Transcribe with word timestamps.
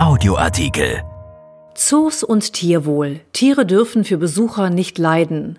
Audioartikel. 0.00 1.02
Zoos 1.74 2.22
und 2.22 2.54
Tierwohl. 2.54 3.20
Tiere 3.34 3.66
dürfen 3.66 4.04
für 4.04 4.16
Besucher 4.16 4.70
nicht 4.70 4.96
leiden. 4.96 5.58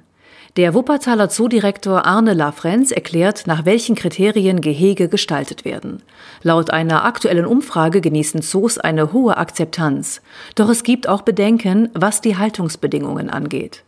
Der 0.57 0.73
Wuppertaler 0.73 1.29
Zoodirektor 1.29 2.07
Arne 2.07 2.33
Lafrenz 2.33 2.89
erklärt, 2.89 3.45
nach 3.45 3.65
welchen 3.65 3.93
Kriterien 3.93 4.59
Gehege 4.59 5.09
gestaltet 5.09 5.63
werden. 5.63 6.01
Laut 6.41 6.71
einer 6.71 7.05
aktuellen 7.05 7.45
Umfrage 7.45 8.01
genießen 8.01 8.41
Zoos 8.41 8.79
eine 8.79 9.13
hohe 9.13 9.37
Akzeptanz. 9.37 10.23
Doch 10.55 10.69
es 10.69 10.81
gibt 10.81 11.07
auch 11.07 11.21
Bedenken, 11.21 11.89
was 11.93 12.19
die 12.19 12.35
Haltungsbedingungen 12.35 13.29
angeht. 13.29 13.83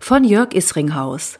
Von 0.00 0.22
Jörg 0.24 0.52
Isringhaus. 0.52 1.38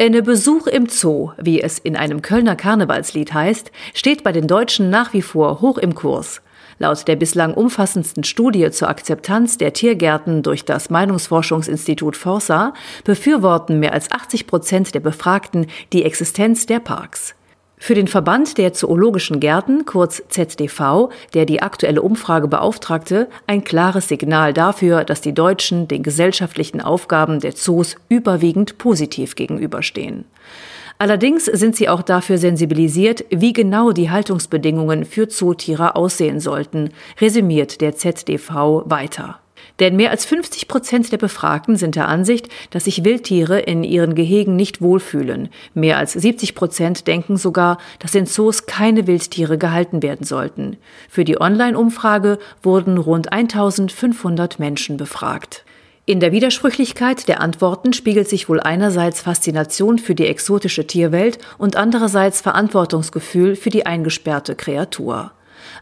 Eine 0.00 0.22
Besuch 0.22 0.68
im 0.68 0.88
Zoo, 0.88 1.32
wie 1.38 1.60
es 1.60 1.80
in 1.80 1.96
einem 1.96 2.22
Kölner 2.22 2.54
Karnevalslied 2.54 3.34
heißt, 3.34 3.72
steht 3.94 4.22
bei 4.22 4.30
den 4.30 4.46
Deutschen 4.46 4.90
nach 4.90 5.12
wie 5.12 5.22
vor 5.22 5.60
hoch 5.60 5.78
im 5.78 5.96
Kurs. 5.96 6.40
Laut 6.78 7.06
der 7.06 7.16
bislang 7.16 7.54
umfassendsten 7.54 8.24
Studie 8.24 8.70
zur 8.70 8.88
Akzeptanz 8.88 9.58
der 9.58 9.72
Tiergärten 9.72 10.42
durch 10.42 10.64
das 10.64 10.90
Meinungsforschungsinstitut 10.90 12.16
Forsa 12.16 12.74
befürworten 13.04 13.78
mehr 13.78 13.92
als 13.92 14.10
80 14.10 14.46
Prozent 14.46 14.94
der 14.94 15.00
Befragten 15.00 15.66
die 15.92 16.04
Existenz 16.04 16.66
der 16.66 16.80
Parks. 16.80 17.34
Für 17.76 17.94
den 17.94 18.08
Verband 18.08 18.56
der 18.56 18.72
Zoologischen 18.72 19.40
Gärten, 19.40 19.84
kurz 19.84 20.22
ZDV, 20.28 21.10
der 21.34 21.44
die 21.44 21.60
aktuelle 21.60 22.00
Umfrage 22.00 22.48
beauftragte, 22.48 23.28
ein 23.46 23.62
klares 23.62 24.08
Signal 24.08 24.54
dafür, 24.54 25.04
dass 25.04 25.20
die 25.20 25.34
Deutschen 25.34 25.86
den 25.86 26.02
gesellschaftlichen 26.02 26.80
Aufgaben 26.80 27.40
der 27.40 27.54
Zoos 27.54 27.96
überwiegend 28.08 28.78
positiv 28.78 29.34
gegenüberstehen. 29.34 30.24
Allerdings 30.98 31.46
sind 31.46 31.76
sie 31.76 31.88
auch 31.88 32.02
dafür 32.02 32.38
sensibilisiert, 32.38 33.24
wie 33.30 33.52
genau 33.52 33.92
die 33.92 34.10
Haltungsbedingungen 34.10 35.04
für 35.04 35.28
Zootiere 35.28 35.96
aussehen 35.96 36.40
sollten, 36.40 36.90
resümiert 37.20 37.80
der 37.80 37.96
ZDV 37.96 38.84
weiter. 38.86 39.40
Denn 39.80 39.96
mehr 39.96 40.10
als 40.10 40.24
50 40.24 40.68
Prozent 40.68 41.10
der 41.10 41.16
Befragten 41.18 41.76
sind 41.76 41.96
der 41.96 42.06
Ansicht, 42.06 42.48
dass 42.70 42.84
sich 42.84 43.04
Wildtiere 43.04 43.58
in 43.58 43.82
ihren 43.82 44.14
Gehegen 44.14 44.54
nicht 44.54 44.80
wohlfühlen. 44.80 45.48
Mehr 45.74 45.98
als 45.98 46.12
70 46.12 46.54
Prozent 46.54 47.06
denken 47.08 47.36
sogar, 47.36 47.78
dass 47.98 48.14
in 48.14 48.26
Zoos 48.26 48.66
keine 48.66 49.06
Wildtiere 49.06 49.58
gehalten 49.58 50.02
werden 50.02 50.24
sollten. 50.24 50.76
Für 51.08 51.24
die 51.24 51.40
Online-Umfrage 51.40 52.38
wurden 52.62 52.98
rund 52.98 53.32
1500 53.32 54.60
Menschen 54.60 54.96
befragt. 54.96 55.64
In 56.06 56.20
der 56.20 56.32
Widersprüchlichkeit 56.32 57.28
der 57.28 57.40
Antworten 57.40 57.94
spiegelt 57.94 58.28
sich 58.28 58.50
wohl 58.50 58.60
einerseits 58.60 59.22
Faszination 59.22 59.98
für 59.98 60.14
die 60.14 60.26
exotische 60.26 60.86
Tierwelt 60.86 61.38
und 61.56 61.76
andererseits 61.76 62.42
Verantwortungsgefühl 62.42 63.56
für 63.56 63.70
die 63.70 63.86
eingesperrte 63.86 64.54
Kreatur. 64.54 65.32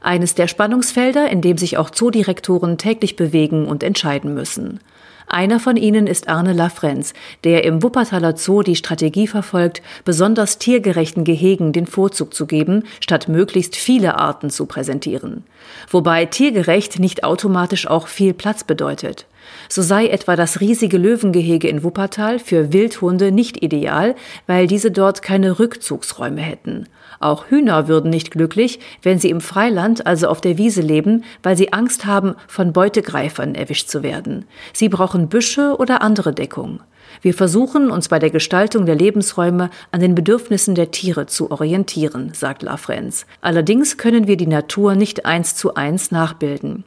Eines 0.00 0.36
der 0.36 0.46
Spannungsfelder, 0.46 1.28
in 1.28 1.40
dem 1.40 1.58
sich 1.58 1.76
auch 1.76 1.90
Zoodirektoren 1.90 2.78
täglich 2.78 3.16
bewegen 3.16 3.66
und 3.66 3.82
entscheiden 3.82 4.32
müssen. 4.32 4.78
Einer 5.26 5.58
von 5.58 5.76
ihnen 5.76 6.06
ist 6.06 6.28
Arne 6.28 6.52
Lafrenz, 6.52 7.14
der 7.42 7.64
im 7.64 7.82
Wuppertaler 7.82 8.36
Zoo 8.36 8.62
die 8.62 8.76
Strategie 8.76 9.26
verfolgt, 9.26 9.82
besonders 10.04 10.58
tiergerechten 10.58 11.24
Gehegen 11.24 11.72
den 11.72 11.86
Vorzug 11.86 12.32
zu 12.32 12.46
geben, 12.46 12.84
statt 13.00 13.26
möglichst 13.28 13.74
viele 13.74 14.18
Arten 14.18 14.50
zu 14.50 14.66
präsentieren. 14.66 15.42
Wobei 15.90 16.26
tiergerecht 16.26 17.00
nicht 17.00 17.24
automatisch 17.24 17.88
auch 17.88 18.06
viel 18.06 18.34
Platz 18.34 18.62
bedeutet. 18.62 19.26
So 19.68 19.82
sei 19.82 20.08
etwa 20.08 20.36
das 20.36 20.60
riesige 20.60 20.98
Löwengehege 20.98 21.68
in 21.68 21.82
Wuppertal 21.82 22.38
für 22.38 22.72
Wildhunde 22.72 23.32
nicht 23.32 23.62
ideal, 23.62 24.14
weil 24.46 24.66
diese 24.66 24.90
dort 24.90 25.22
keine 25.22 25.58
Rückzugsräume 25.58 26.40
hätten. 26.40 26.88
Auch 27.20 27.46
Hühner 27.46 27.88
würden 27.88 28.10
nicht 28.10 28.32
glücklich, 28.32 28.80
wenn 29.02 29.18
sie 29.18 29.30
im 29.30 29.40
Freiland, 29.40 30.06
also 30.06 30.28
auf 30.28 30.40
der 30.40 30.58
Wiese 30.58 30.82
leben, 30.82 31.24
weil 31.42 31.56
sie 31.56 31.72
Angst 31.72 32.04
haben, 32.04 32.34
von 32.48 32.72
Beutegreifern 32.72 33.54
erwischt 33.54 33.88
zu 33.88 34.02
werden. 34.02 34.44
Sie 34.72 34.88
brauchen 34.88 35.28
Büsche 35.28 35.76
oder 35.78 36.02
andere 36.02 36.32
Deckung. 36.32 36.80
Wir 37.20 37.34
versuchen, 37.34 37.90
uns 37.90 38.08
bei 38.08 38.18
der 38.18 38.30
Gestaltung 38.30 38.86
der 38.86 38.94
Lebensräume 38.94 39.70
an 39.90 40.00
den 40.00 40.14
Bedürfnissen 40.14 40.74
der 40.74 40.90
Tiere 40.90 41.26
zu 41.26 41.50
orientieren, 41.50 42.32
sagt 42.34 42.62
Lafrenz. 42.62 43.26
Allerdings 43.40 43.96
können 43.96 44.26
wir 44.26 44.36
die 44.36 44.46
Natur 44.46 44.94
nicht 44.94 45.26
eins 45.26 45.54
zu 45.54 45.74
eins 45.74 46.10
nachbilden. 46.10 46.84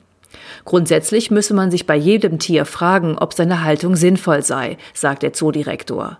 Grundsätzlich 0.63 1.31
müsse 1.31 1.53
man 1.53 1.71
sich 1.71 1.85
bei 1.85 1.95
jedem 1.95 2.39
Tier 2.39 2.65
fragen, 2.65 3.17
ob 3.17 3.33
seine 3.33 3.63
Haltung 3.63 3.95
sinnvoll 3.95 4.43
sei, 4.43 4.77
sagt 4.93 5.23
der 5.23 5.33
Zoodirektor. 5.33 6.17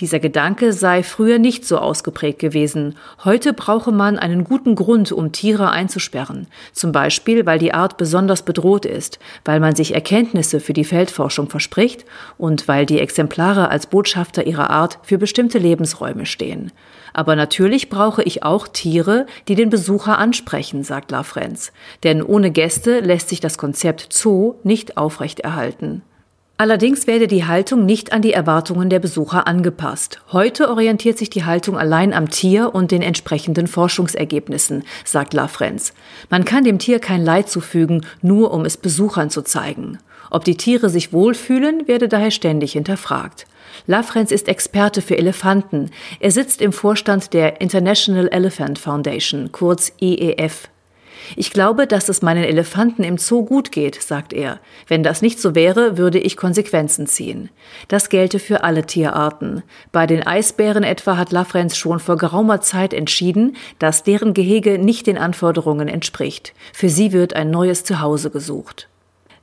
Dieser 0.00 0.18
Gedanke 0.18 0.72
sei 0.72 1.04
früher 1.04 1.38
nicht 1.38 1.64
so 1.64 1.78
ausgeprägt 1.78 2.40
gewesen. 2.40 2.96
Heute 3.24 3.52
brauche 3.52 3.92
man 3.92 4.18
einen 4.18 4.42
guten 4.42 4.74
Grund, 4.74 5.12
um 5.12 5.30
Tiere 5.30 5.70
einzusperren. 5.70 6.48
Zum 6.72 6.90
Beispiel, 6.90 7.46
weil 7.46 7.60
die 7.60 7.72
Art 7.72 7.96
besonders 7.96 8.42
bedroht 8.42 8.86
ist, 8.86 9.20
weil 9.44 9.60
man 9.60 9.76
sich 9.76 9.94
Erkenntnisse 9.94 10.58
für 10.58 10.72
die 10.72 10.84
Feldforschung 10.84 11.48
verspricht 11.48 12.04
und 12.38 12.66
weil 12.66 12.86
die 12.86 12.98
Exemplare 12.98 13.68
als 13.68 13.86
Botschafter 13.86 14.44
ihrer 14.46 14.70
Art 14.70 14.98
für 15.04 15.16
bestimmte 15.16 15.58
Lebensräume 15.58 16.26
stehen. 16.26 16.72
Aber 17.12 17.36
natürlich 17.36 17.88
brauche 17.88 18.24
ich 18.24 18.42
auch 18.42 18.66
Tiere, 18.66 19.26
die 19.46 19.54
den 19.54 19.70
Besucher 19.70 20.18
ansprechen, 20.18 20.82
sagt 20.82 21.12
Lafrenz. 21.12 21.72
Denn 22.02 22.20
ohne 22.20 22.50
Gäste 22.50 22.98
lässt 22.98 23.28
sich 23.28 23.38
das 23.38 23.58
Konzept 23.58 24.12
Zoo 24.12 24.56
nicht 24.64 24.96
aufrechterhalten. 24.96 26.02
Allerdings 26.56 27.08
werde 27.08 27.26
die 27.26 27.46
Haltung 27.46 27.84
nicht 27.84 28.12
an 28.12 28.22
die 28.22 28.32
Erwartungen 28.32 28.88
der 28.88 29.00
Besucher 29.00 29.48
angepasst. 29.48 30.20
Heute 30.30 30.70
orientiert 30.70 31.18
sich 31.18 31.28
die 31.28 31.44
Haltung 31.44 31.76
allein 31.76 32.12
am 32.12 32.30
Tier 32.30 32.72
und 32.76 32.92
den 32.92 33.02
entsprechenden 33.02 33.66
Forschungsergebnissen, 33.66 34.84
sagt 35.04 35.34
Lafrenz. 35.34 35.94
Man 36.30 36.44
kann 36.44 36.62
dem 36.62 36.78
Tier 36.78 37.00
kein 37.00 37.24
Leid 37.24 37.48
zufügen, 37.48 38.06
nur 38.22 38.52
um 38.52 38.64
es 38.64 38.76
Besuchern 38.76 39.30
zu 39.30 39.42
zeigen. 39.42 39.98
Ob 40.30 40.44
die 40.44 40.56
Tiere 40.56 40.90
sich 40.90 41.12
wohlfühlen, 41.12 41.88
werde 41.88 42.06
daher 42.06 42.30
ständig 42.30 42.72
hinterfragt. 42.72 43.46
Lafrenz 43.88 44.30
ist 44.30 44.46
Experte 44.46 45.02
für 45.02 45.18
Elefanten. 45.18 45.90
Er 46.20 46.30
sitzt 46.30 46.62
im 46.62 46.72
Vorstand 46.72 47.34
der 47.34 47.60
International 47.60 48.28
Elephant 48.28 48.78
Foundation, 48.78 49.50
kurz 49.50 49.92
IEF. 50.00 50.68
Ich 51.36 51.50
glaube, 51.50 51.86
dass 51.86 52.08
es 52.08 52.22
meinen 52.22 52.44
Elefanten 52.44 53.02
im 53.02 53.18
Zoo 53.18 53.44
gut 53.44 53.72
geht, 53.72 54.00
sagt 54.02 54.32
er. 54.32 54.60
Wenn 54.86 55.02
das 55.02 55.22
nicht 55.22 55.40
so 55.40 55.54
wäre, 55.54 55.98
würde 55.98 56.18
ich 56.18 56.36
Konsequenzen 56.36 57.06
ziehen. 57.06 57.50
Das 57.88 58.08
gelte 58.08 58.38
für 58.38 58.64
alle 58.64 58.86
Tierarten. 58.86 59.62
Bei 59.92 60.06
den 60.06 60.26
Eisbären 60.26 60.84
etwa 60.84 61.16
hat 61.16 61.32
Lafrenz 61.32 61.76
schon 61.76 61.98
vor 61.98 62.16
geraumer 62.16 62.60
Zeit 62.60 62.94
entschieden, 62.94 63.56
dass 63.78 64.02
deren 64.02 64.34
Gehege 64.34 64.78
nicht 64.78 65.06
den 65.06 65.18
Anforderungen 65.18 65.88
entspricht. 65.88 66.54
Für 66.72 66.88
sie 66.88 67.12
wird 67.12 67.34
ein 67.34 67.50
neues 67.50 67.84
Zuhause 67.84 68.30
gesucht. 68.30 68.88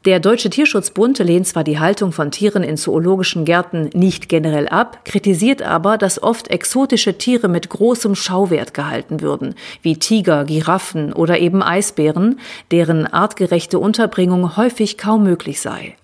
Der 0.03 0.19
Deutsche 0.19 0.49
Tierschutzbund 0.49 1.19
lehnt 1.19 1.45
zwar 1.45 1.63
die 1.63 1.77
Haltung 1.77 2.11
von 2.11 2.31
Tieren 2.31 2.63
in 2.63 2.75
zoologischen 2.75 3.45
Gärten 3.45 3.91
nicht 3.93 4.29
generell 4.29 4.67
ab, 4.67 5.05
kritisiert 5.05 5.61
aber, 5.61 5.99
dass 5.99 6.23
oft 6.23 6.47
exotische 6.47 7.19
Tiere 7.19 7.47
mit 7.47 7.69
großem 7.69 8.15
Schauwert 8.15 8.73
gehalten 8.73 9.21
würden, 9.21 9.53
wie 9.83 9.97
Tiger, 9.97 10.43
Giraffen 10.45 11.13
oder 11.13 11.37
eben 11.37 11.61
Eisbären, 11.61 12.39
deren 12.71 13.05
artgerechte 13.05 13.77
Unterbringung 13.77 14.57
häufig 14.57 14.97
kaum 14.97 15.23
möglich 15.23 15.61
sei. 15.61 15.95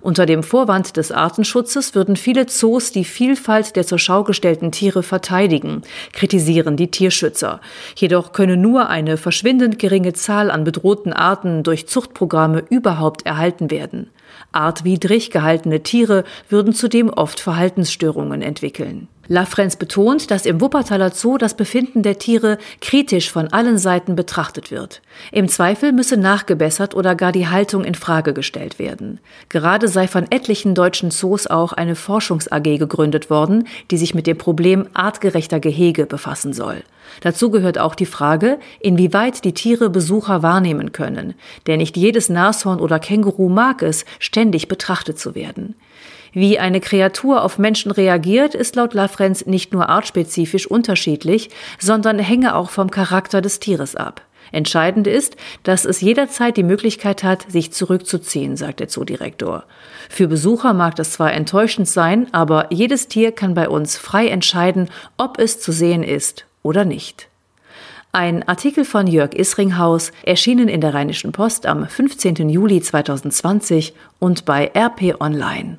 Unter 0.00 0.26
dem 0.26 0.42
Vorwand 0.42 0.96
des 0.96 1.12
Artenschutzes 1.12 1.94
würden 1.94 2.16
viele 2.16 2.46
Zoos 2.46 2.92
die 2.92 3.04
Vielfalt 3.04 3.76
der 3.76 3.86
zur 3.86 3.98
Schau 3.98 4.24
gestellten 4.24 4.72
Tiere 4.72 5.02
verteidigen, 5.02 5.82
kritisieren 6.12 6.76
die 6.76 6.90
Tierschützer. 6.90 7.60
Jedoch 7.96 8.32
könne 8.32 8.56
nur 8.56 8.88
eine 8.88 9.16
verschwindend 9.16 9.78
geringe 9.78 10.12
Zahl 10.12 10.50
an 10.50 10.64
bedrohten 10.64 11.12
Arten 11.12 11.62
durch 11.62 11.86
Zuchtprogramme 11.86 12.64
überhaupt 12.70 13.26
erhalten 13.26 13.70
werden. 13.70 14.10
Artwidrig 14.52 15.30
gehaltene 15.30 15.82
Tiere 15.82 16.24
würden 16.48 16.74
zudem 16.74 17.08
oft 17.10 17.40
Verhaltensstörungen 17.40 18.42
entwickeln. 18.42 19.08
Lafrenz 19.28 19.76
betont, 19.76 20.32
dass 20.32 20.46
im 20.46 20.60
Wuppertaler 20.60 21.10
Zoo 21.12 21.38
das 21.38 21.54
Befinden 21.54 22.02
der 22.02 22.18
Tiere 22.18 22.58
kritisch 22.80 23.30
von 23.30 23.48
allen 23.48 23.78
Seiten 23.78 24.16
betrachtet 24.16 24.72
wird. 24.72 25.00
Im 25.30 25.48
Zweifel 25.48 25.92
müsse 25.92 26.16
nachgebessert 26.16 26.94
oder 26.96 27.14
gar 27.14 27.30
die 27.30 27.46
Haltung 27.46 27.84
in 27.84 27.94
Frage 27.94 28.32
gestellt 28.32 28.80
werden. 28.80 29.20
Gerade 29.48 29.86
sei 29.86 30.08
von 30.08 30.26
etlichen 30.30 30.74
deutschen 30.74 31.12
Zoos 31.12 31.46
auch 31.46 31.72
eine 31.72 31.94
Forschungs-AG 31.94 32.78
gegründet 32.78 33.30
worden, 33.30 33.68
die 33.92 33.96
sich 33.96 34.14
mit 34.14 34.26
dem 34.26 34.38
Problem 34.38 34.88
artgerechter 34.92 35.60
Gehege 35.60 36.06
befassen 36.06 36.52
soll. 36.52 36.82
Dazu 37.20 37.50
gehört 37.50 37.78
auch 37.78 37.94
die 37.94 38.06
Frage, 38.06 38.58
inwieweit 38.80 39.44
die 39.44 39.54
Tiere 39.54 39.90
Besucher 39.90 40.42
wahrnehmen 40.42 40.92
können. 40.92 41.34
Denn 41.66 41.78
nicht 41.78 41.96
jedes 41.96 42.28
Nashorn 42.28 42.80
oder 42.80 42.98
Känguru 42.98 43.48
mag 43.48 43.82
es, 43.82 44.04
ständig 44.18 44.66
betrachtet 44.66 45.18
zu 45.18 45.34
werden. 45.34 45.74
Wie 46.32 46.58
eine 46.58 46.80
Kreatur 46.80 47.42
auf 47.42 47.58
Menschen 47.58 47.90
reagiert, 47.90 48.54
ist 48.54 48.74
laut 48.76 48.94
Lafrenz 48.94 49.44
nicht 49.44 49.72
nur 49.72 49.88
artspezifisch 49.88 50.66
unterschiedlich, 50.66 51.50
sondern 51.78 52.18
hänge 52.18 52.54
auch 52.54 52.70
vom 52.70 52.90
Charakter 52.90 53.42
des 53.42 53.60
Tieres 53.60 53.96
ab. 53.96 54.22
Entscheidend 54.50 55.06
ist, 55.06 55.36
dass 55.62 55.84
es 55.84 56.00
jederzeit 56.00 56.56
die 56.56 56.62
Möglichkeit 56.62 57.22
hat, 57.22 57.50
sich 57.50 57.72
zurückzuziehen, 57.72 58.56
sagt 58.56 58.80
der 58.80 58.88
Zoodirektor. 58.88 59.64
Für 60.08 60.28
Besucher 60.28 60.74
mag 60.74 60.96
das 60.96 61.12
zwar 61.12 61.32
enttäuschend 61.32 61.88
sein, 61.88 62.28
aber 62.32 62.66
jedes 62.70 63.08
Tier 63.08 63.32
kann 63.32 63.54
bei 63.54 63.68
uns 63.68 63.96
frei 63.96 64.28
entscheiden, 64.28 64.90
ob 65.16 65.38
es 65.38 65.60
zu 65.60 65.72
sehen 65.72 66.02
ist 66.02 66.46
oder 66.62 66.84
nicht. 66.84 67.28
Ein 68.12 68.46
Artikel 68.46 68.84
von 68.84 69.06
Jörg 69.06 69.32
Isringhaus, 69.34 70.12
erschienen 70.22 70.68
in 70.68 70.82
der 70.82 70.92
Rheinischen 70.92 71.32
Post 71.32 71.64
am 71.64 71.86
15. 71.86 72.50
Juli 72.50 72.82
2020 72.82 73.94
und 74.18 74.44
bei 74.44 74.70
RP 74.74 75.18
Online. 75.18 75.78